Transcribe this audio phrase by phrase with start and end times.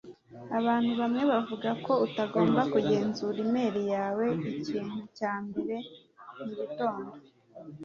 [0.59, 5.75] Abantu bamwe bavuga ko utagomba kugenzura imeri yawe ikintu cya mbere
[6.35, 7.11] mugitondo